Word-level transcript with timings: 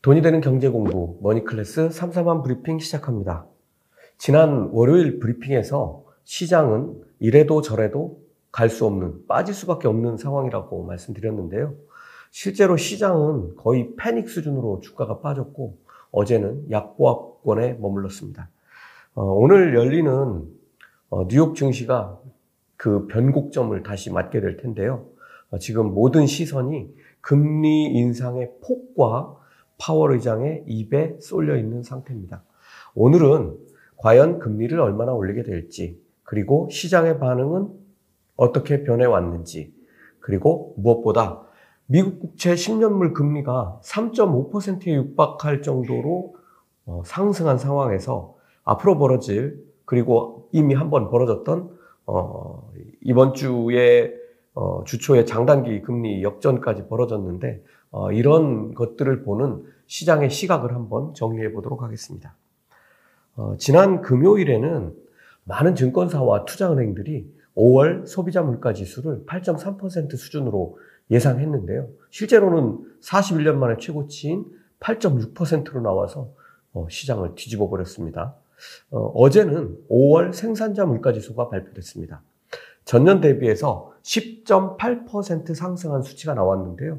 돈이 0.00 0.22
되는 0.22 0.40
경제 0.40 0.68
공부 0.68 1.18
머니클래스 1.22 1.90
삼삼한 1.90 2.42
브리핑 2.42 2.78
시작합니다. 2.78 3.46
지난 4.16 4.68
월요일 4.70 5.18
브리핑에서 5.18 6.04
시장은 6.22 7.02
이래도 7.18 7.62
저래도 7.62 8.20
갈 8.52 8.68
수 8.68 8.86
없는 8.86 9.26
빠질 9.26 9.54
수밖에 9.54 9.88
없는 9.88 10.16
상황이라고 10.16 10.84
말씀드렸는데요. 10.84 11.74
실제로 12.30 12.76
시장은 12.76 13.56
거의 13.56 13.96
패닉 13.96 14.28
수준으로 14.28 14.80
주가가 14.82 15.18
빠졌고 15.18 15.76
어제는 16.12 16.70
약보합권에 16.70 17.74
머물렀습니다. 17.74 18.50
어, 19.14 19.24
오늘 19.24 19.74
열리는 19.74 20.44
어, 21.10 21.26
뉴욕 21.26 21.56
증시가 21.56 22.20
그 22.76 23.08
변곡점을 23.08 23.82
다시 23.82 24.12
맞게 24.12 24.40
될 24.40 24.58
텐데요. 24.58 25.06
어, 25.50 25.58
지금 25.58 25.92
모든 25.92 26.26
시선이 26.26 26.94
금리 27.20 27.86
인상의 27.86 28.52
폭과 28.62 29.37
파월 29.78 30.12
의장의 30.12 30.64
입에 30.66 31.16
쏠려 31.20 31.56
있는 31.56 31.82
상태입니다. 31.82 32.42
오늘은 32.94 33.56
과연 33.96 34.38
금리를 34.38 34.78
얼마나 34.78 35.12
올리게 35.12 35.42
될지, 35.42 36.00
그리고 36.22 36.68
시장의 36.70 37.18
반응은 37.18 37.68
어떻게 38.36 38.84
변해왔는지, 38.84 39.72
그리고 40.20 40.74
무엇보다 40.76 41.42
미국 41.86 42.20
국채 42.20 42.52
10년물 42.52 43.14
금리가 43.14 43.80
3.5%에 43.82 44.94
육박할 44.94 45.62
정도로 45.62 46.34
어, 46.84 47.02
상승한 47.06 47.56
상황에서 47.56 48.36
앞으로 48.64 48.98
벌어질 48.98 49.64
그리고 49.86 50.48
이미 50.52 50.74
한번 50.74 51.08
벌어졌던 51.08 51.70
어, 52.06 52.70
이번 53.00 53.32
주에 53.32 54.12
어, 54.54 54.84
주초에 54.84 55.24
장단기 55.24 55.80
금리 55.80 56.22
역전까지 56.22 56.88
벌어졌는데 56.88 57.62
어, 57.90 58.12
이런 58.12 58.74
것들을 58.74 59.22
보는 59.22 59.64
시장의 59.86 60.30
시각을 60.30 60.74
한번 60.74 61.14
정리해 61.14 61.52
보도록 61.52 61.82
하겠습니다. 61.82 62.34
어, 63.36 63.56
지난 63.58 64.02
금요일에는 64.02 64.94
많은 65.44 65.74
증권사와 65.74 66.44
투자은행들이 66.44 67.32
5월 67.56 68.06
소비자 68.06 68.42
물가 68.42 68.72
지수를 68.72 69.24
8.3% 69.26 70.16
수준으로 70.16 70.78
예상했는데요. 71.10 71.88
실제로는 72.10 72.78
41년 73.00 73.54
만에 73.54 73.76
최고치인 73.78 74.44
8.6%로 74.80 75.80
나와서 75.80 76.28
어, 76.72 76.86
시장을 76.90 77.34
뒤집어 77.34 77.68
버렸습니다. 77.68 78.34
어, 78.90 79.30
제는 79.30 79.78
5월 79.90 80.32
생산자 80.32 80.84
물가 80.84 81.12
지수가 81.12 81.48
발표됐습니다. 81.48 82.22
전년 82.84 83.20
대비해서 83.20 83.92
10.8% 84.02 85.54
상승한 85.54 86.02
수치가 86.02 86.34
나왔는데요. 86.34 86.98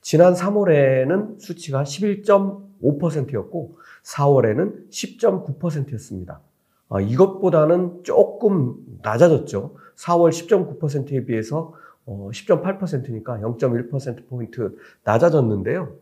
지난 0.00 0.32
3월에는 0.34 1.40
수치가 1.40 1.82
11.5%였고 1.82 3.78
4월에는 4.04 4.90
10.9%였습니다. 4.90 6.40
아, 6.88 7.00
이것보다는 7.00 8.02
조금 8.04 8.76
낮아졌죠. 9.02 9.76
4월 9.96 10.30
10.9%에 10.30 11.24
비해서 11.26 11.74
어, 12.06 12.30
10.8%니까 12.32 13.38
0.1%포인트 13.38 14.76
낮아졌는데요. 15.04 15.94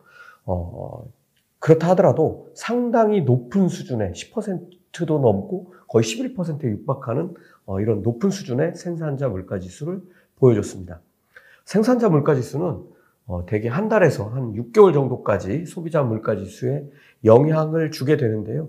어, 0.44 1.04
그렇다 1.58 1.88
하더라도 1.90 2.50
상당히 2.54 3.22
높은 3.22 3.68
수준의 3.68 4.12
10%도 4.12 5.18
넘고 5.18 5.74
거의 5.88 6.04
11%에 6.04 6.68
육박하는 6.68 7.34
어, 7.64 7.80
이런 7.80 8.02
높은 8.02 8.30
수준의 8.30 8.76
생산자 8.76 9.28
물가 9.28 9.58
지수를 9.58 10.00
보여줬습니다. 10.36 11.00
생산자 11.64 12.08
물가 12.08 12.36
지수는 12.36 12.84
어, 13.26 13.44
대개 13.46 13.68
한 13.68 13.88
달에서 13.88 14.28
한 14.28 14.54
6개월 14.54 14.92
정도까지 14.94 15.66
소비자 15.66 16.02
물가 16.02 16.36
지수에 16.36 16.84
영향을 17.24 17.90
주게 17.90 18.16
되는데요. 18.16 18.68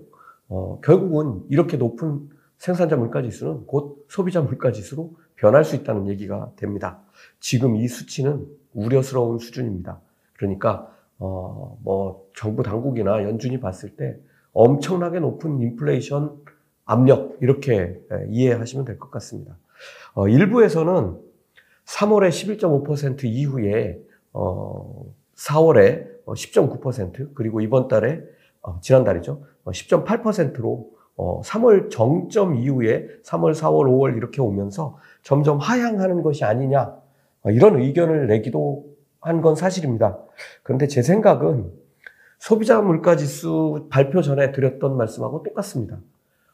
어, 0.50 0.80
결국은 0.84 1.44
이렇게 1.50 1.78
높은 1.78 2.30
생산자 2.58 2.96
물가 2.96 3.22
지수는 3.22 3.68
곧 3.68 4.06
소비자 4.10 4.42
물가 4.42 4.72
지수로 4.72 5.14
변할 5.36 5.64
수 5.64 5.76
있다는 5.76 6.08
얘기가 6.08 6.52
됩니다. 6.56 7.00
지금 7.40 7.76
이 7.76 7.88
수치는 7.88 8.46
우려스러운 8.74 9.38
수준입니다. 9.38 10.00
그러니까 10.38 10.92
어, 11.20 11.78
뭐 11.84 12.26
정부 12.36 12.64
당국이나 12.64 13.24
연준이 13.24 13.60
봤을 13.60 13.96
때 13.96 14.18
엄청나게 14.54 15.20
높은 15.20 15.60
인플레이션 15.62 16.36
압력 16.86 17.38
이렇게 17.42 18.00
이해하시면 18.30 18.86
될 18.86 18.98
것 18.98 19.12
같습니다. 19.12 19.56
어, 20.16 20.28
일부에서는 20.28 21.16
3월에 21.86 22.30
11.5% 22.30 23.24
이후에 23.26 24.02
어, 24.40 25.06
4월에 25.36 26.08
10.9% 26.26 27.34
그리고 27.34 27.62
이번 27.62 27.88
달에 27.88 28.22
어, 28.62 28.80
지난달이죠 28.82 29.42
10.8%로 29.66 30.92
어, 31.16 31.42
3월 31.42 31.90
정점 31.90 32.56
이후에 32.56 33.08
3월, 33.24 33.54
4월, 33.54 33.88
5월 33.88 34.16
이렇게 34.16 34.42
오면서 34.42 34.98
점점 35.24 35.58
하향하는 35.58 36.22
것이 36.22 36.46
아니냐 36.46 36.96
어, 37.44 37.50
이런 37.50 37.80
의견을 37.80 38.28
내기도 38.28 38.86
한 39.20 39.42
건 39.42 39.56
사실입니다. 39.56 40.18
그런데 40.64 40.88
제 40.88 41.02
생각은 41.02 41.72
소비자 42.40 42.82
물가지수 42.82 43.88
발표 43.90 44.22
전에 44.22 44.52
드렸던 44.52 44.96
말씀하고 44.96 45.44
똑같습니다. 45.44 46.00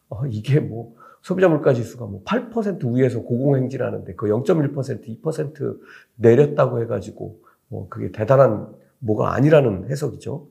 어, 0.09 0.25
이게 0.27 0.59
뭐 0.59 0.95
소비자 1.21 1.49
물가지수가 1.49 2.05
뭐 2.05 2.23
8% 2.23 2.95
위에서 2.95 3.21
고공행진하는데 3.21 4.15
그 4.15 4.27
0.1% 4.27 5.21
2% 5.21 5.79
내렸다고 6.15 6.81
해가지고 6.81 7.39
뭐 7.73 7.89
그게 7.89 8.11
대단한 8.11 8.67
뭐가 8.99 9.33
아니라는 9.33 9.89
해석이죠. 9.89 10.47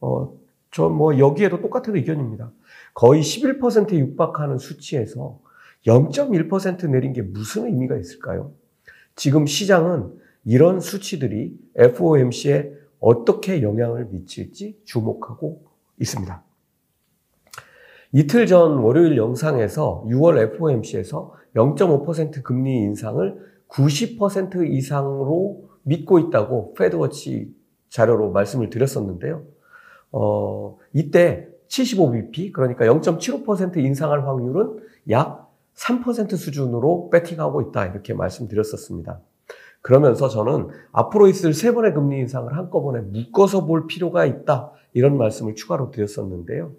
어, 0.00 0.32
저 0.70 0.88
뭐 0.88 1.18
여기에도 1.18 1.60
똑같은 1.60 1.94
의견입니다. 1.96 2.50
거의 2.94 3.20
11%에 3.20 3.98
육박하는 3.98 4.56
수치에서 4.56 5.38
0.1% 5.86 6.88
내린 6.88 7.12
게 7.12 7.20
무슨 7.20 7.66
의미가 7.66 7.98
있을까요? 7.98 8.52
지금 9.14 9.44
시장은 9.46 10.14
이런 10.46 10.80
수치들이 10.80 11.54
FOMC에 11.76 12.72
어떻게 13.00 13.60
영향을 13.62 14.06
미칠지 14.06 14.80
주목하고 14.84 15.62
있습니다. 16.00 16.42
이틀 18.12 18.46
전 18.46 18.78
월요일 18.78 19.16
영상에서 19.18 20.04
6월 20.08 20.38
FOMC에서 20.54 21.34
0.5% 21.54 22.42
금리 22.42 22.76
인상을 22.78 23.52
90% 23.68 24.70
이상으로 24.70 25.71
믿고 25.82 26.18
있다고 26.18 26.74
페드워치 26.74 27.54
자료로 27.88 28.30
말씀을 28.30 28.70
드렸었는데요. 28.70 29.42
어, 30.12 30.78
이때 30.92 31.48
75bp, 31.68 32.52
그러니까 32.52 32.84
0.75% 32.84 33.78
인상할 33.78 34.26
확률은 34.26 34.78
약 35.10 35.50
3% 35.74 36.36
수준으로 36.36 37.08
배팅하고 37.10 37.62
있다. 37.62 37.86
이렇게 37.86 38.14
말씀드렸었습니다. 38.14 39.20
그러면서 39.80 40.28
저는 40.28 40.68
앞으로 40.92 41.26
있을 41.28 41.54
세 41.54 41.72
번의 41.72 41.94
금리 41.94 42.18
인상을 42.20 42.56
한꺼번에 42.56 43.00
묶어서 43.00 43.64
볼 43.64 43.86
필요가 43.86 44.24
있다. 44.24 44.72
이런 44.92 45.16
말씀을 45.16 45.54
추가로 45.54 45.90
드렸었는데요. 45.90 46.72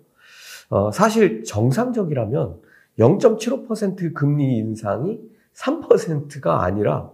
어, 0.70 0.92
사실 0.92 1.44
정상적이라면 1.44 2.62
0.75% 3.00 4.14
금리 4.14 4.58
인상이 4.58 5.20
3%가 5.54 6.64
아니라 6.64 7.12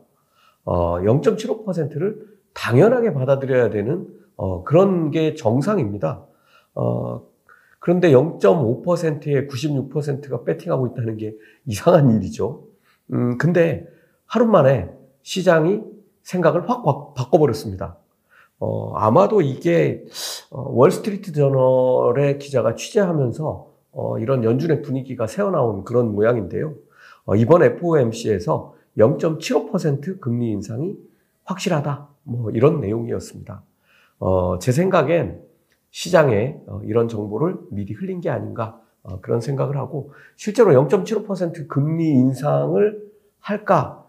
어, 0.66 1.00
0.75%를 1.00 2.28
당연하게 2.54 3.14
받아들여야 3.14 3.70
되는 3.70 4.08
어, 4.36 4.64
그런 4.64 5.12
게 5.12 5.36
정상입니다. 5.36 6.26
어, 6.76 7.24
그런데 7.80 8.12
0.5%에 8.12 9.48
96%가 9.48 10.44
배팅하고 10.44 10.88
있다는 10.88 11.18
게 11.18 11.34
이상한 11.66 12.12
일이죠. 12.12 12.64
음, 13.14 13.38
근데 13.38 13.88
하루 14.26 14.46
만에 14.46 14.90
시장이 15.24 15.82
생각을 16.24 16.70
확 16.70 16.84
바꿔버렸습니다. 17.16 17.98
어, 18.60 18.94
아마도 18.96 19.42
이게 19.42 20.04
어, 20.52 20.70
월스트리트 20.74 21.32
저널의 21.34 22.40
기자가 22.40 22.76
취재하면서 22.76 23.70
어, 23.92 24.20
이런 24.20 24.44
연준의 24.44 24.82
분위기가 24.82 25.28
새어나온 25.28 25.84
그런 25.84 26.14
모양인데요. 26.14 26.76
어, 27.26 27.36
이번 27.36 27.64
FOMC에서 27.64 28.76
0.75% 29.00 30.20
금리 30.20 30.52
인상이 30.52 30.96
확실하다. 31.46 32.08
뭐 32.24 32.52
이런 32.52 32.82
내용이었습니다. 32.82 33.64
어, 34.20 34.60
제 34.60 34.72
생각엔 34.72 35.42
시장에 35.90 36.60
어, 36.68 36.82
이런 36.84 37.08
정보를 37.08 37.56
미리 37.72 37.94
흘린 37.94 38.22
게 38.22 38.30
아닌가 38.30 38.80
어, 39.02 39.22
그런 39.22 39.42
생각을 39.42 39.78
하고 39.78 40.12
실제로 40.36 40.72
0.75% 40.72 41.68
금리 41.68 42.10
인상을 42.10 43.10
할까 43.40 44.06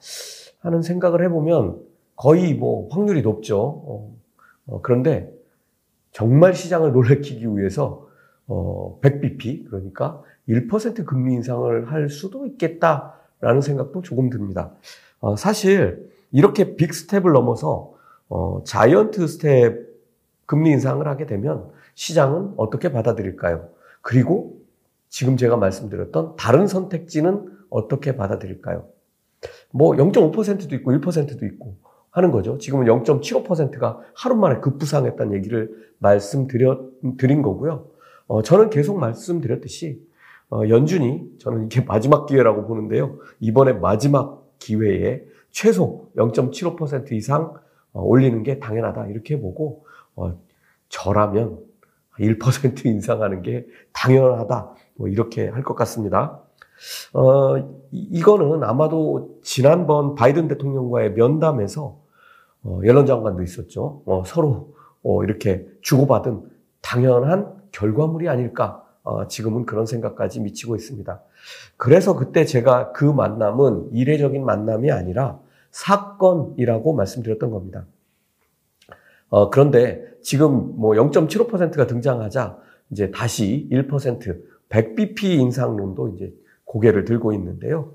하는 0.61 0.83
생각을 0.83 1.25
해보면 1.25 1.81
거의 2.17 2.55
뭐 2.55 2.89
확률이 2.91 3.23
높죠. 3.23 3.59
어, 3.59 4.17
어, 4.67 4.81
그런데 4.83 5.33
정말 6.11 6.55
시장을 6.55 6.93
놀래키기 6.93 7.47
위해서 7.57 8.09
어, 8.47 8.99
100bp 9.01 9.67
그러니까 9.69 10.23
1% 10.49 11.07
금리 11.07 11.35
인상을 11.35 11.91
할 11.93 12.09
수도 12.11 12.47
있겠다 12.47 13.20
라는 13.41 13.61
생각도 13.61 14.03
조금 14.03 14.31
듭니다. 14.31 14.73
어, 15.21 15.37
사실 15.37 16.11
이렇게 16.33 16.77
빅 16.77 16.95
스텝을 16.95 17.33
넘어서 17.33 17.95
어, 18.29 18.63
자이언트 18.65 19.27
스텝 19.27 19.91
금리 20.47 20.71
인상을 20.71 21.07
하게 21.07 21.27
되면 21.27 21.69
시장은 21.95 22.55
어떻게 22.57 22.93
받아들일까요? 22.93 23.69
그리고 24.03 24.59
지금 25.09 25.37
제가 25.37 25.57
말씀드렸던 25.57 26.37
다른 26.37 26.67
선택지는 26.67 27.51
어떻게 27.69 28.17
받아들일까요? 28.17 28.87
뭐 29.71 29.93
0.5%도 29.93 30.75
있고 30.77 30.93
1%도 30.93 31.47
있고 31.47 31.77
하는 32.11 32.31
거죠. 32.31 32.59
지금은 32.59 32.87
0.75%가 32.87 34.01
하루 34.15 34.37
만에 34.37 34.61
급부상했다는 34.61 35.35
얘기를 35.35 35.71
말씀드린 35.99 37.43
거고요. 37.43 37.87
어, 38.27 38.43
저는 38.43 38.71
계속 38.71 38.99
말씀드렸듯이 38.99 40.01
어, 40.51 40.63
연준이 40.69 41.23
저는 41.39 41.67
이게 41.67 41.81
마지막 41.83 42.27
기회라고 42.27 42.67
보는데요. 42.67 43.19
이번에 43.41 43.73
마지막 43.73 44.45
기회에 44.59 45.23
최소 45.51 46.11
0.75% 46.17 47.13
이상 47.13 47.55
어, 47.93 48.03
올리는 48.03 48.43
게 48.43 48.59
당연하다 48.59 49.07
이렇게 49.09 49.41
보고 49.41 49.85
어, 50.17 50.39
저라면 50.89 51.59
1% 52.19 52.85
인상하는 52.87 53.43
게 53.43 53.67
당연하다 53.93 54.75
뭐 54.97 55.09
이렇게 55.09 55.49
할 55.49 55.63
것 55.63 55.75
같습니다. 55.75 56.41
어, 57.13 57.57
이거는 57.91 58.65
아마도 58.65 59.39
지난번 59.43 60.15
바이든 60.15 60.49
대통령과의 60.49 61.13
면담에서 61.13 61.99
어, 62.63 62.81
옐런 62.85 63.07
장관도 63.07 63.43
있었죠. 63.43 64.03
어, 64.07 64.23
서로 64.27 64.75
어, 65.03 65.25
이렇게 65.25 65.67
주고받은 65.83 66.43
당연한 66.83 67.55
결과물이 67.73 68.29
아닐까. 68.29 68.85
어, 69.11 69.27
지금은 69.27 69.67
그런 69.67 69.87
생각까지 69.87 70.39
미치고 70.39 70.77
있습니다. 70.77 71.21
그래서 71.77 72.15
그때 72.15 72.45
제가 72.45 72.93
그 72.93 73.05
만남은 73.05 73.91
이례적인 73.93 74.45
만남이 74.45 74.93
아니라 74.93 75.41
사건이라고 75.73 76.95
말씀드렸던 76.95 77.51
겁니다. 77.51 77.87
어, 79.29 79.51
그런데 79.51 80.05
지금 80.23 80.77
뭐 80.77 80.95
0.75%가 80.95 81.89
등장하자 81.89 82.59
이제 82.91 83.11
다시 83.11 83.69
1% 83.73 84.43
100bp 84.69 85.25
인상론도 85.25 86.15
이제 86.15 86.33
고개를 86.65 87.05
들고 87.05 87.33
있는데요. 87.33 87.93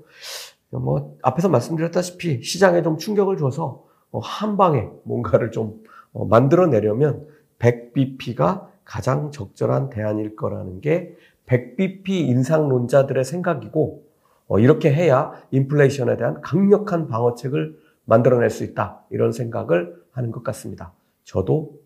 뭐 0.68 1.16
앞에서 1.22 1.48
말씀드렸다시피 1.48 2.42
시장에 2.42 2.82
좀 2.82 2.98
충격을 2.98 3.38
줘서 3.38 3.86
어, 4.10 4.18
한 4.18 4.58
방에 4.58 4.86
뭔가를 5.04 5.50
좀 5.50 5.82
어, 6.12 6.26
만들어내려면 6.26 7.26
100bp가 7.58 8.66
가장 8.86 9.30
적절한 9.30 9.90
대안일 9.90 10.36
거라는 10.36 10.80
게 10.80 11.14
100bp 11.44 12.08
인상론자들의 12.08 13.22
생각이고 13.22 14.06
어, 14.48 14.58
이렇게 14.58 14.90
해야 14.92 15.32
인플레이션에 15.50 16.16
대한 16.16 16.40
강력한 16.40 17.08
방어책을 17.08 17.78
만들어낼 18.04 18.48
수 18.48 18.64
있다 18.64 19.02
이런 19.10 19.32
생각을 19.32 20.02
하는 20.12 20.30
것 20.30 20.42
같습니다. 20.42 20.92
저도 21.24 21.78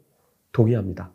동의합니다. 0.52 1.10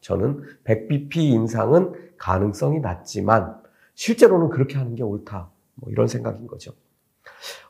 저는 0.00 0.42
100bp 0.64 1.16
인상은 1.16 1.92
가능성이 2.16 2.80
낮지만 2.80 3.56
실제로는 3.94 4.50
그렇게 4.50 4.76
하는 4.76 4.94
게 4.94 5.02
옳다. 5.02 5.50
뭐 5.76 5.90
이런 5.90 6.06
생각인 6.06 6.46
거죠. 6.46 6.72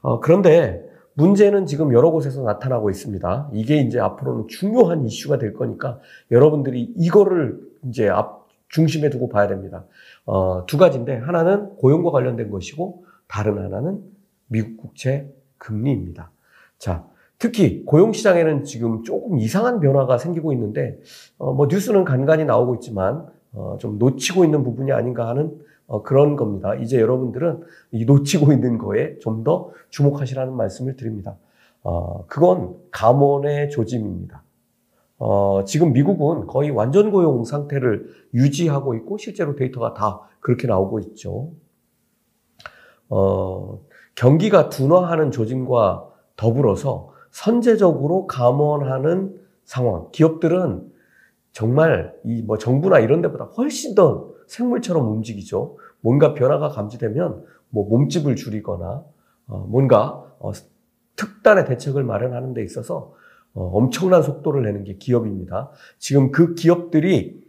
어, 0.01 0.21
그런데 0.21 0.89
문제는 1.21 1.67
지금 1.67 1.93
여러 1.93 2.11
곳에서 2.11 2.43
나타나고 2.43 2.89
있습니다. 2.89 3.51
이게 3.53 3.77
이제 3.77 4.01
앞으로는 4.01 4.49
중요한 4.49 5.05
이슈가 5.05 5.37
될 5.39 5.53
거니까 5.53 5.99
여러분들이 6.31 6.95
이거를 6.97 7.61
이제 7.85 8.09
앞 8.09 8.49
중심에 8.69 9.11
두고 9.11 9.29
봐야 9.29 9.47
됩니다. 9.47 9.85
어, 10.25 10.65
두 10.67 10.79
가지인데 10.79 11.17
하나는 11.17 11.77
고용과 11.77 12.11
관련된 12.11 12.51
것이고 12.51 13.05
다른 13.29 13.59
하나는 13.59 14.01
미국 14.47 14.79
국채 14.79 15.29
금리입니다. 15.59 16.31
자, 16.79 17.05
특히 17.39 17.85
고용 17.85 18.13
시장에는 18.13 18.65
지금 18.65 19.03
조금 19.03 19.39
이상한 19.39 19.81
변화가 19.81 20.17
생기고 20.17 20.53
있는데 20.55 20.99
어, 21.37 21.53
뭐 21.53 21.67
뉴스는 21.67 22.05
간간히 22.05 22.45
나오고 22.45 22.77
있지만 22.77 23.27
어, 23.53 23.77
좀 23.79 23.99
놓치고 23.99 24.45
있는 24.45 24.63
부분이 24.63 24.93
아닌가 24.93 25.29
하는 25.29 25.53
어, 25.91 26.03
그런 26.03 26.37
겁니다. 26.37 26.75
이제 26.77 27.01
여러분들은 27.01 27.63
이 27.91 28.05
놓치고 28.05 28.53
있는 28.53 28.79
거에 28.79 29.19
좀 29.19 29.43
더 29.45 29.71
주목하시라는 29.91 30.55
말씀을 30.55 30.97
드립니다. 30.97 31.37
어, 31.83 32.27
그건 32.29 32.77
감원의 32.93 33.71
조짐입니다. 33.71 34.43
어, 35.19 35.65
지금 35.65 35.93
미국은 35.93 36.47
거의 36.47 36.71
완전 36.71 37.11
고용 37.11 37.45
상태를 37.45 38.07
유지하고 38.35 38.95
있고 38.95 39.19
실제로 39.19 39.57
데이터가 39.57 39.95
다 39.95 40.21
그렇게 40.41 40.67
나오고 40.69 41.01
있죠. 41.01 41.51
어, 43.09 43.81
경기가 44.15 44.69
둔화하는 44.69 45.31
조짐과 45.31 46.07
더불어서 46.37 47.11
선제적으로 47.31 48.27
감원하는 48.27 49.37
상황. 49.65 50.09
기업들은 50.13 50.89
정말 51.53 52.15
이 52.25 52.43
뭐 52.43 52.59
정부나 52.59 53.01
이런 53.01 53.23
데보다 53.23 53.45
훨씬 53.57 53.95
더 53.95 54.31
생물처럼 54.51 55.09
움직이죠. 55.09 55.77
뭔가 56.01 56.35
변화가 56.35 56.71
감지되면 56.71 57.45
뭐 57.71 57.89
몸집을 57.89 58.37
줄이거나 58.37 59.05
어 59.47 59.67
뭔가 59.69 60.25
어 60.41 60.53
특단의 61.17 61.67
대책을 61.67 62.03
마련하는 62.03 62.53
데 62.53 62.65
있어서 62.65 63.15
어 63.55 63.65
엄청난 63.75 64.23
속도를 64.23 64.63
내는 64.63 64.85
게 64.85 64.97
기업입니다. 64.97 65.71
지금 65.99 66.33
그 66.33 66.55
기업들이 66.55 67.41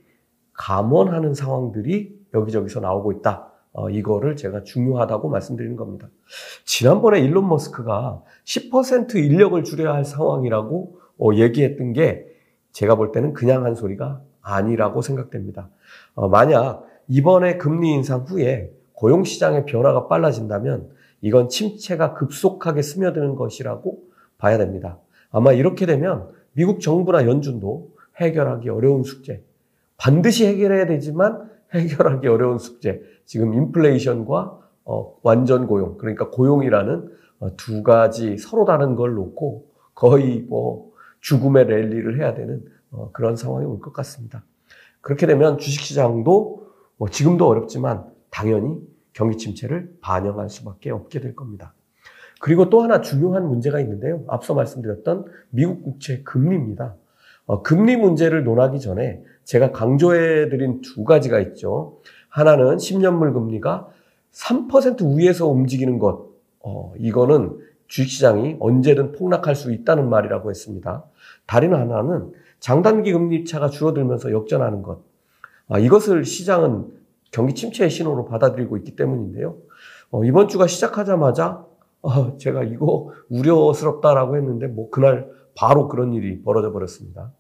감원하는 0.53 1.33
상황들이 1.33 2.19
여기저기서 2.33 2.81
나오고 2.81 3.13
있다. 3.13 3.51
어, 3.73 3.89
이거를 3.89 4.35
제가 4.35 4.63
중요하다고 4.63 5.29
말씀드리는 5.29 5.77
겁니다. 5.77 6.09
지난번에 6.65 7.21
일론 7.21 7.47
머스크가 7.47 8.21
10% 8.43 9.15
인력을 9.15 9.63
줄여야 9.63 9.93
할 9.93 10.03
상황이라고 10.03 10.99
어, 11.19 11.29
얘기했던 11.33 11.93
게 11.93 12.27
제가 12.73 12.95
볼 12.95 13.13
때는 13.13 13.31
그냥 13.31 13.63
한 13.63 13.75
소리가 13.75 14.21
아니라고 14.41 15.01
생각됩니다. 15.01 15.69
어, 16.15 16.27
만약 16.27 16.85
이번에 17.07 17.57
금리 17.57 17.91
인상 17.93 18.21
후에 18.21 18.71
고용 18.93 19.23
시장의 19.23 19.65
변화가 19.65 20.07
빨라진다면 20.07 20.89
이건 21.21 21.49
침체가 21.49 22.13
급속하게 22.13 22.81
스며드는 22.81 23.35
것이라고 23.35 23.99
봐야 24.37 24.57
됩니다. 24.57 24.97
아마 25.31 25.53
이렇게 25.53 25.85
되면 25.85 26.29
미국 26.53 26.81
정부나 26.81 27.25
연준도 27.27 27.89
해결하기 28.17 28.69
어려운 28.69 29.03
숙제, 29.03 29.43
반드시 29.97 30.45
해결해야 30.45 30.85
되지만 30.85 31.49
해결하기 31.73 32.27
어려운 32.27 32.57
숙제, 32.57 33.01
지금 33.25 33.53
인플레이션과 33.53 34.59
어, 34.83 35.17
완전 35.23 35.67
고용, 35.67 35.97
그러니까 35.97 36.29
고용이라는 36.29 37.09
어, 37.39 37.55
두 37.55 37.83
가지 37.83 38.37
서로 38.37 38.65
다른 38.65 38.95
걸 38.95 39.13
놓고 39.13 39.65
거의 39.93 40.41
뭐 40.49 40.91
죽음의 41.21 41.65
랠리를 41.65 42.19
해야 42.19 42.33
되는 42.33 42.63
어, 42.91 43.09
그런 43.13 43.35
상황이 43.35 43.65
올 43.65 43.79
것 43.79 43.93
같습니다. 43.93 44.43
그렇게 45.01 45.25
되면 45.27 45.57
주식시장도 45.57 46.60
뭐 47.01 47.09
지금도 47.09 47.47
어렵지만 47.47 48.05
당연히 48.29 48.77
경기 49.11 49.35
침체를 49.35 49.91
반영할 50.01 50.51
수밖에 50.51 50.91
없게 50.91 51.19
될 51.19 51.35
겁니다. 51.35 51.73
그리고 52.39 52.69
또 52.69 52.83
하나 52.83 53.01
중요한 53.01 53.47
문제가 53.47 53.79
있는데요. 53.79 54.23
앞서 54.27 54.53
말씀드렸던 54.53 55.25
미국 55.49 55.81
국채 55.81 56.21
금리입니다. 56.21 56.95
어, 57.47 57.63
금리 57.63 57.95
문제를 57.95 58.43
논하기 58.43 58.79
전에 58.79 59.23
제가 59.45 59.71
강조해드린 59.71 60.81
두 60.81 61.03
가지가 61.03 61.39
있죠. 61.39 61.97
하나는 62.29 62.77
10년물 62.77 63.33
금리가 63.33 63.89
3% 64.31 65.17
위에서 65.17 65.47
움직이는 65.47 65.97
것. 65.97 66.29
어, 66.59 66.93
이거는 66.99 67.57
주식시장이 67.87 68.57
언제든 68.59 69.13
폭락할 69.13 69.55
수 69.55 69.73
있다는 69.73 70.07
말이라고 70.07 70.51
했습니다. 70.51 71.03
다른 71.47 71.73
하나는 71.73 72.31
장단기 72.59 73.11
금리 73.11 73.43
차가 73.43 73.69
줄어들면서 73.69 74.31
역전하는 74.31 74.83
것. 74.83 75.10
아, 75.71 75.79
이것을 75.79 76.25
시장은 76.25 76.87
경기 77.31 77.55
침체의 77.55 77.89
신호로 77.89 78.25
받아들이고 78.25 78.75
있기 78.77 78.97
때문인데요. 78.97 79.55
어, 80.11 80.23
이번 80.25 80.49
주가 80.49 80.67
시작하자마자 80.67 81.65
어, 82.01 82.37
제가 82.37 82.63
이거 82.63 83.11
우려스럽다라고 83.29 84.35
했는데 84.35 84.67
뭐 84.67 84.89
그날 84.89 85.29
바로 85.55 85.87
그런 85.87 86.13
일이 86.13 86.41
벌어져 86.43 86.73
버렸습니다. 86.73 87.31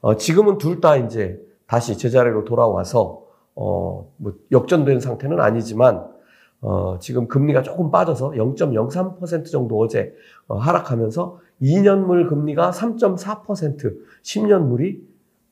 어, 0.00 0.16
지금은 0.16 0.58
둘 0.58 0.80
다 0.80 0.96
이제 0.96 1.40
다시 1.66 1.96
제자리로 1.96 2.44
돌아와서 2.44 3.22
어, 3.54 4.12
뭐 4.16 4.34
역전된 4.50 4.98
상태는 4.98 5.40
아니지만 5.40 6.06
어, 6.60 6.98
지금 6.98 7.28
금리가 7.28 7.62
조금 7.62 7.92
빠져서 7.92 8.30
0.03% 8.30 9.46
정도 9.50 9.78
어제 9.78 10.12
어, 10.48 10.56
하락하면서 10.56 11.38
2년물 11.62 12.28
금리가 12.28 12.72
3.4%, 12.72 13.96
10년물이 14.24 14.98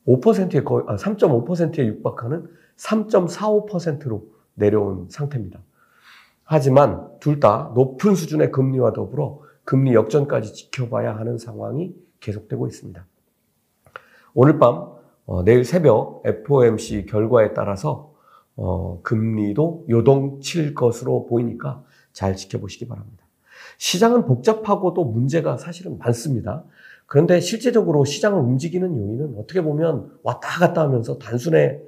5%에 0.06 0.62
거의, 0.62 0.84
아, 0.86 0.96
3.5%에 0.96 1.86
육박하는 1.86 2.46
3.45%로 2.76 4.26
내려온 4.54 5.06
상태입니다. 5.10 5.60
하지만 6.44 7.08
둘 7.20 7.40
다 7.40 7.72
높은 7.74 8.14
수준의 8.14 8.52
금리와 8.52 8.92
더불어 8.92 9.40
금리 9.64 9.94
역전까지 9.94 10.52
지켜봐야 10.52 11.16
하는 11.16 11.38
상황이 11.38 11.94
계속되고 12.20 12.66
있습니다. 12.66 13.04
오늘 14.34 14.58
밤, 14.58 14.92
어, 15.26 15.42
내일 15.42 15.64
새벽 15.64 16.22
FOMC 16.26 17.06
결과에 17.06 17.54
따라서 17.54 18.12
어, 18.56 19.00
금리도 19.02 19.86
요동칠 19.88 20.74
것으로 20.74 21.26
보이니까 21.26 21.82
잘 22.12 22.36
지켜보시기 22.36 22.86
바랍니다. 22.88 23.24
시장은 23.78 24.26
복잡하고도 24.26 25.04
문제가 25.04 25.56
사실은 25.56 25.98
많습니다. 25.98 26.64
그런데 27.14 27.38
실제적으로 27.38 28.04
시장을 28.04 28.40
움직이는 28.40 28.98
요인은 28.98 29.36
어떻게 29.38 29.62
보면 29.62 30.10
왔다 30.24 30.58
갔다 30.58 30.82
하면서 30.82 31.16
단순해, 31.16 31.78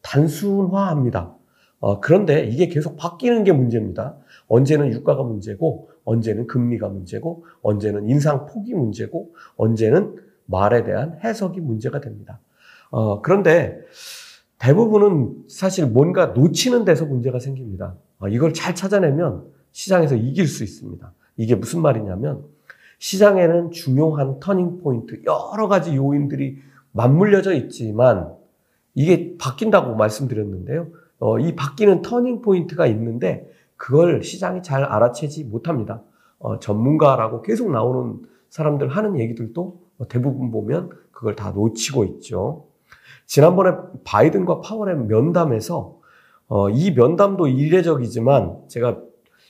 단순화합니다. 0.00 1.34
어, 1.80 1.98
그런데 1.98 2.44
이게 2.44 2.68
계속 2.68 2.96
바뀌는 2.96 3.42
게 3.42 3.50
문제입니다. 3.50 4.16
언제는 4.46 4.92
유가가 4.92 5.24
문제고, 5.24 5.90
언제는 6.04 6.46
금리가 6.46 6.88
문제고, 6.88 7.46
언제는 7.62 8.08
인상 8.08 8.46
폭이 8.46 8.74
문제고, 8.74 9.34
언제는 9.56 10.14
말에 10.44 10.84
대한 10.84 11.18
해석이 11.24 11.60
문제가 11.62 12.00
됩니다. 12.00 12.38
어, 12.90 13.22
그런데 13.22 13.80
대부분은 14.60 15.46
사실 15.48 15.86
뭔가 15.88 16.26
놓치는 16.26 16.84
데서 16.84 17.06
문제가 17.06 17.40
생깁니다. 17.40 17.96
어, 18.20 18.28
이걸 18.28 18.54
잘 18.54 18.76
찾아내면 18.76 19.46
시장에서 19.72 20.14
이길 20.14 20.46
수 20.46 20.62
있습니다. 20.62 21.12
이게 21.38 21.56
무슨 21.56 21.82
말이냐면 21.82 22.44
시장에는 22.98 23.70
중요한 23.70 24.40
터닝 24.40 24.78
포인트, 24.78 25.20
여러 25.26 25.68
가지 25.68 25.96
요인들이 25.96 26.58
맞물려져 26.92 27.54
있지만 27.54 28.34
이게 28.94 29.36
바뀐다고 29.38 29.94
말씀드렸는데요. 29.96 30.88
어, 31.18 31.38
이 31.38 31.54
바뀌는 31.54 32.02
터닝 32.02 32.42
포인트가 32.42 32.86
있는데 32.86 33.50
그걸 33.76 34.22
시장이 34.22 34.62
잘 34.62 34.84
알아채지 34.84 35.44
못합니다. 35.44 36.02
어, 36.38 36.58
전문가라고 36.58 37.42
계속 37.42 37.70
나오는 37.70 38.20
사람들 38.48 38.88
하는 38.88 39.18
얘기들도 39.18 39.80
대부분 40.08 40.50
보면 40.50 40.90
그걸 41.12 41.36
다 41.36 41.50
놓치고 41.50 42.04
있죠. 42.04 42.66
지난번에 43.26 43.72
바이든과 44.04 44.60
파월의 44.60 44.96
면담에서 45.06 45.98
어, 46.48 46.70
이 46.70 46.92
면담도 46.92 47.48
이례적이지만 47.48 48.68
제가 48.68 49.00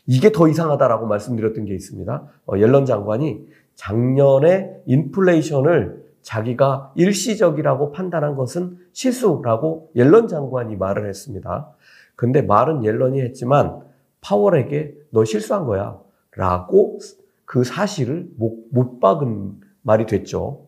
이게 0.06 0.30
더 0.32 0.48
이상하다라고 0.48 1.06
말씀드렸던 1.06 1.64
게 1.64 1.74
있습니다. 1.74 2.24
어, 2.46 2.58
옐런 2.58 2.84
장관이 2.86 3.46
작년에 3.74 4.82
인플레이션을 4.86 6.06
자기가 6.22 6.92
일시적이라고 6.96 7.92
판단한 7.92 8.34
것은 8.34 8.78
실수라고 8.92 9.90
옐런 9.94 10.26
장관이 10.26 10.76
말을 10.76 11.08
했습니다. 11.08 11.68
근데 12.16 12.42
말은 12.42 12.84
옐런이 12.84 13.20
했지만 13.20 13.80
파월에게 14.22 14.94
너 15.10 15.24
실수한 15.24 15.66
거야. 15.66 15.98
라고 16.32 16.98
그 17.44 17.64
사실을 17.64 18.28
못, 18.36 18.64
못 18.70 18.98
박은 19.00 19.60
말이 19.82 20.06
됐죠. 20.06 20.66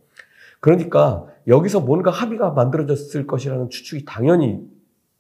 그러니까 0.61 1.27
여기서 1.47 1.81
뭔가 1.81 2.11
합의가 2.11 2.51
만들어졌을 2.51 3.27
것이라는 3.27 3.69
추측이 3.71 4.05
당연히 4.05 4.61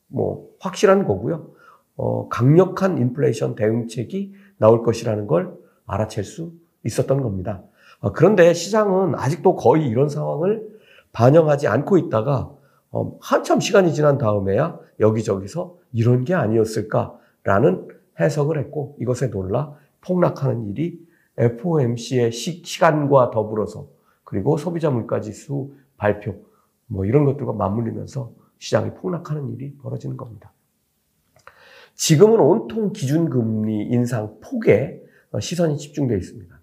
뭐 0.06 0.48
확실한 0.60 1.04
거고요. 1.04 1.50
어, 1.98 2.28
강력한 2.28 2.96
인플레이션 2.96 3.56
대응책이 3.56 4.32
나올 4.56 4.82
것이라는 4.82 5.26
걸 5.26 5.58
알아챌 5.84 6.22
수 6.22 6.52
있었던 6.84 7.20
겁니다. 7.22 7.62
어, 8.00 8.12
그런데 8.12 8.54
시장은 8.54 9.16
아직도 9.16 9.56
거의 9.56 9.86
이런 9.88 10.08
상황을 10.08 10.66
반영하지 11.12 11.66
않고 11.66 11.98
있다가 11.98 12.50
어, 12.92 13.18
한참 13.20 13.58
시간이 13.60 13.92
지난 13.92 14.16
다음에야 14.16 14.78
여기저기서 15.00 15.76
이런 15.92 16.24
게 16.24 16.34
아니었을까라는 16.34 17.88
해석을 18.20 18.58
했고 18.58 18.96
이것에 19.00 19.30
놀라 19.30 19.74
폭락하는 20.00 20.68
일이 20.68 21.00
FOMC의 21.36 22.30
시, 22.30 22.62
시간과 22.64 23.30
더불어서 23.30 23.88
그리고 24.22 24.56
소비자 24.56 24.90
물가 24.90 25.20
지수 25.20 25.72
발표 25.96 26.36
뭐 26.86 27.04
이런 27.04 27.24
것들과 27.24 27.52
맞물리면서 27.54 28.30
시장이 28.58 28.94
폭락하는 28.94 29.50
일이 29.50 29.76
벌어지는 29.78 30.16
겁니다. 30.16 30.52
지금은 31.98 32.38
온통 32.38 32.92
기준금리 32.92 33.88
인상 33.90 34.36
폭에 34.40 35.02
시선이 35.38 35.76
집중되어 35.76 36.16
있습니다. 36.16 36.58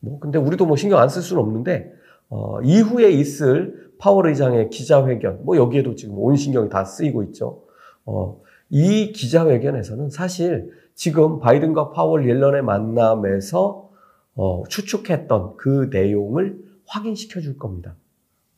뭐 0.00 0.20
근데 0.20 0.38
우리도 0.38 0.66
뭐 0.66 0.76
신경 0.76 0.98
안 1.00 1.08
쓸 1.08 1.22
수는 1.22 1.42
없는데 1.42 1.90
어, 2.28 2.60
이후에 2.62 3.10
있을 3.10 3.90
파월 3.98 4.28
의장의 4.28 4.68
기자회견 4.70 5.44
뭐 5.44 5.56
여기에도 5.56 5.94
지금 5.94 6.16
온 6.18 6.36
신경이 6.36 6.68
다 6.68 6.84
쓰이고 6.84 7.22
있죠. 7.24 7.64
어, 8.04 8.40
이 8.68 9.12
기자회견에서는 9.12 10.10
사실 10.10 10.70
지금 10.94 11.40
바이든과 11.40 11.90
파월 11.90 12.28
옐런의 12.28 12.62
만남에서 12.62 13.88
어, 14.34 14.62
추측했던 14.68 15.56
그 15.56 15.88
내용을 15.90 16.58
확인시켜 16.86 17.40
줄 17.40 17.56
겁니다. 17.56 17.96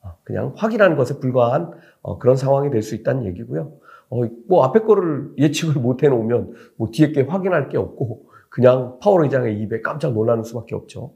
어, 0.01 0.17
그냥 0.25 0.53
확인하는 0.57 0.97
것에 0.97 1.21
불과한 1.21 1.71
어, 2.03 2.19
그런 2.19 2.37
상황이 2.37 2.71
될 2.71 2.83
수 2.83 2.97
있다는 2.97 3.25
얘기고요. 3.27 3.73
어, 4.12 4.28
뭐 4.47 4.62
앞에 4.64 4.81
거를 4.81 5.33
예측을 5.38 5.81
못 5.81 6.02
해놓으면 6.02 6.52
뭐 6.76 6.90
뒤에 6.92 7.12
게 7.12 7.23
확인할 7.23 7.71
게 7.71 7.78
없고 7.78 8.26
그냥 8.50 8.99
파월 9.00 9.25
의장의 9.25 9.59
입에 9.61 9.81
깜짝 9.81 10.12
놀라는 10.12 10.45
수밖에 10.45 10.75
없죠. 10.75 11.14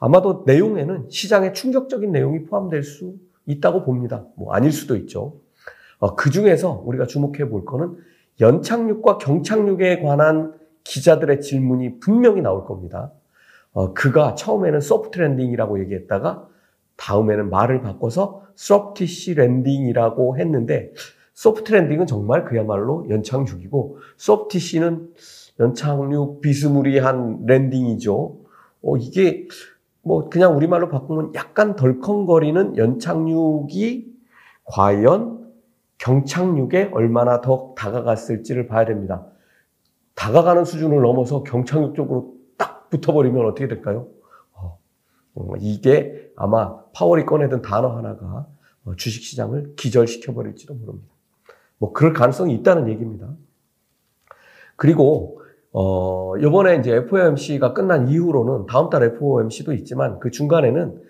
아마도 0.00 0.42
내용에는 0.44 1.06
시장에 1.10 1.52
충격적인 1.52 2.10
내용이 2.10 2.42
포함될 2.46 2.82
수 2.82 3.14
있다고 3.46 3.84
봅니다. 3.84 4.26
뭐 4.34 4.52
아닐 4.52 4.72
수도 4.72 4.96
있죠. 4.96 5.36
어, 6.00 6.16
그 6.16 6.30
중에서 6.30 6.82
우리가 6.84 7.06
주목해 7.06 7.48
볼 7.48 7.64
거는 7.64 7.98
연착륙과 8.40 9.18
경착륙에 9.18 10.00
관한 10.02 10.54
기자들의 10.82 11.40
질문이 11.40 12.00
분명히 12.00 12.42
나올 12.42 12.64
겁니다. 12.64 13.12
어, 13.72 13.94
그가 13.94 14.34
처음에는 14.34 14.80
soft 14.80 15.20
landing이라고 15.20 15.80
얘기했다가 15.82 16.48
다음에는 16.96 17.48
말을 17.48 17.80
바꿔서 17.82 18.42
softish 18.56 19.34
landing이라고 19.34 20.36
했는데 20.36 20.92
soft 21.34 21.72
landing은 21.72 22.06
정말 22.06 22.44
그야말로 22.44 23.06
연착륙이고 23.10 23.98
softish는 24.16 25.12
연착륙 25.60 26.40
비스무리한 26.40 27.44
landing이죠. 27.46 28.36
어, 28.82 28.96
이게 28.96 29.48
뭐 30.02 30.28
그냥 30.28 30.56
우리말로 30.56 30.88
바꾸면 30.88 31.34
약간 31.34 31.76
덜컹거리는 31.76 32.76
연착륙이 32.76 34.06
과연 34.64 35.52
경착륙에 35.98 36.90
얼마나 36.92 37.40
더 37.40 37.74
다가갔을지를 37.76 38.68
봐야 38.68 38.84
됩니다. 38.84 39.26
다가가는 40.14 40.64
수준을 40.64 41.00
넘어서 41.00 41.42
경착륙 41.42 41.94
쪽으로 41.94 42.34
딱 42.56 42.90
붙어버리면 42.90 43.46
어떻게 43.46 43.66
될까요? 43.66 44.08
어, 44.52 44.78
어 45.34 45.52
이게 45.58 46.30
아마 46.36 46.84
파월이 46.92 47.24
꺼내던 47.26 47.62
단어 47.62 47.96
하나가 47.96 48.46
어, 48.84 48.94
주식시장을 48.96 49.74
기절시켜버릴지도 49.76 50.74
모릅니다. 50.74 51.13
뭐 51.78 51.92
그럴 51.92 52.12
가능성이 52.12 52.54
있다는 52.54 52.88
얘기입니다. 52.88 53.28
그리고 54.76 55.40
어, 55.72 56.36
이번에 56.36 56.76
이제 56.76 56.94
FOMC가 56.94 57.72
끝난 57.74 58.08
이후로는 58.08 58.66
다음 58.66 58.90
달 58.90 59.02
FOMC도 59.02 59.72
있지만 59.72 60.20
그 60.20 60.30
중간에는 60.30 61.02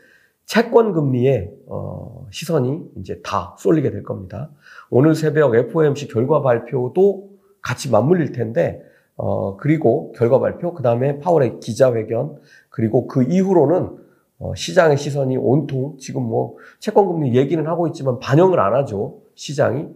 채권 0.46 0.92
금리에 0.92 1.50
어, 1.66 2.26
시선이 2.30 2.82
이제 2.98 3.20
다 3.22 3.54
쏠리게 3.58 3.90
될 3.90 4.02
겁니다. 4.02 4.50
오늘 4.90 5.14
새벽 5.14 5.54
FOMC 5.54 6.08
결과 6.08 6.42
발표도 6.42 7.30
같이 7.60 7.90
맞물릴 7.90 8.32
텐데 8.32 8.82
어, 9.16 9.56
그리고 9.56 10.12
결과 10.12 10.40
발표, 10.40 10.74
그 10.74 10.82
다음에 10.82 11.18
파월의 11.20 11.60
기자회견, 11.60 12.36
그리고 12.68 13.06
그 13.06 13.22
이후로는 13.22 13.96
어, 14.38 14.54
시장의 14.54 14.96
시선이 14.96 15.36
온통 15.36 15.96
지금 15.98 16.22
뭐 16.22 16.56
채권 16.80 17.06
금리 17.06 17.36
얘기는 17.36 17.64
하고 17.66 17.86
있지만 17.86 18.18
반영을 18.18 18.58
안 18.58 18.74
하죠. 18.74 19.20
시장이 19.34 19.88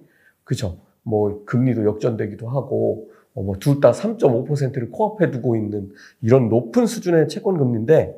그죠? 0.49 0.79
뭐 1.03 1.45
금리도 1.45 1.85
역전되기도 1.85 2.49
하고 2.49 3.11
어, 3.35 3.43
뭐둘 3.43 3.83
다 3.83 3.93
3.5%를 3.93 4.91
코앞에 4.91 5.31
두고 5.31 5.57
있는 5.57 5.91
이런 6.23 6.49
높은 6.49 6.87
수준의 6.87 7.29
채권 7.29 7.59
금리인데 7.59 8.17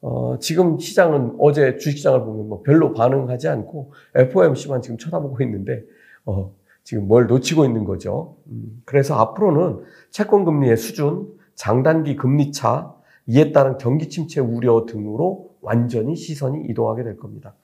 어, 0.00 0.38
지금 0.38 0.78
시장은 0.78 1.36
어제 1.38 1.76
주식시장을 1.76 2.20
보면 2.20 2.48
뭐 2.48 2.62
별로 2.62 2.94
반응하지 2.94 3.48
않고 3.48 3.92
FOMC만 4.14 4.80
지금 4.80 4.96
쳐다보고 4.96 5.42
있는데 5.42 5.82
어, 6.24 6.54
지금 6.84 7.06
뭘 7.06 7.26
놓치고 7.26 7.66
있는 7.66 7.84
거죠. 7.84 8.38
음, 8.46 8.80
그래서 8.86 9.16
앞으로는 9.16 9.84
채권 10.10 10.46
금리의 10.46 10.78
수준, 10.78 11.28
장단기 11.54 12.16
금리 12.16 12.50
차, 12.50 12.94
이에 13.26 13.52
따른 13.52 13.76
경기 13.76 14.08
침체 14.08 14.40
우려 14.40 14.86
등으로 14.86 15.50
완전히 15.60 16.16
시선이 16.16 16.64
이동하게 16.70 17.02
될 17.04 17.18
겁니다. 17.18 17.54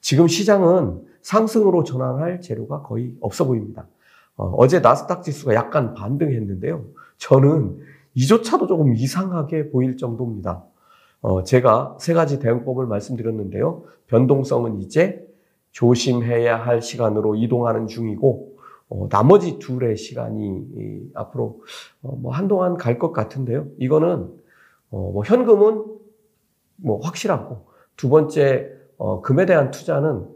지금 0.00 0.28
시장은 0.28 1.02
상승으로 1.22 1.84
전환할 1.84 2.40
재료가 2.40 2.82
거의 2.82 3.14
없어 3.20 3.44
보입니다. 3.44 3.86
어, 4.36 4.66
제 4.68 4.80
나스닥 4.80 5.22
지수가 5.22 5.54
약간 5.54 5.94
반등했는데요. 5.94 6.84
저는 7.18 7.78
이조차도 8.14 8.66
조금 8.66 8.94
이상하게 8.94 9.70
보일 9.70 9.96
정도입니다. 9.96 10.64
어, 11.22 11.42
제가 11.42 11.96
세 11.98 12.14
가지 12.14 12.38
대응법을 12.38 12.86
말씀드렸는데요. 12.86 13.84
변동성은 14.06 14.80
이제 14.82 15.26
조심해야 15.72 16.56
할 16.56 16.80
시간으로 16.80 17.34
이동하는 17.34 17.86
중이고, 17.86 18.56
어, 18.88 19.08
나머지 19.10 19.58
둘의 19.58 19.96
시간이 19.96 20.66
이, 20.76 21.10
앞으로 21.14 21.60
어, 22.02 22.16
뭐 22.16 22.32
한동안 22.32 22.76
갈 22.76 22.98
것 22.98 23.12
같은데요. 23.12 23.66
이거는 23.78 24.30
어, 24.90 25.10
뭐 25.12 25.24
현금은 25.24 25.84
뭐 26.76 27.00
확실하고 27.00 27.66
두 27.96 28.08
번째 28.08 28.70
어, 28.98 29.20
금에 29.20 29.46
대한 29.46 29.70
투자는 29.70 30.26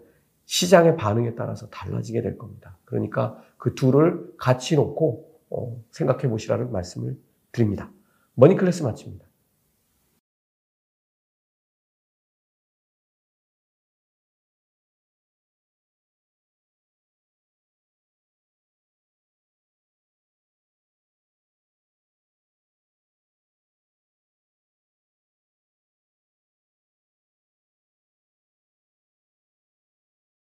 시장의 0.45 0.97
반응에 0.97 1.35
따라서 1.35 1.69
달라지게 1.69 2.23
될 2.23 2.37
겁니다. 2.37 2.76
그러니까 2.85 3.40
그 3.57 3.75
둘을 3.75 4.35
같이 4.37 4.75
놓고 4.75 5.31
어, 5.50 5.76
생각해 5.90 6.29
보시라는 6.29 6.73
말씀을 6.73 7.17
드립니다. 7.52 7.90
머니클래스 8.35 8.83
마칩니다. 8.83 9.30